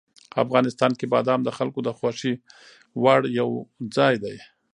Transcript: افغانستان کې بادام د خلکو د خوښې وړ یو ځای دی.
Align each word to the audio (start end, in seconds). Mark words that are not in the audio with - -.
افغانستان 0.43 0.91
کې 0.99 1.05
بادام 1.13 1.39
د 1.43 1.49
خلکو 1.57 1.79
د 1.83 1.89
خوښې 1.97 2.33
وړ 3.03 3.21
یو 3.39 3.49
ځای 3.95 4.15
دی. 4.23 4.37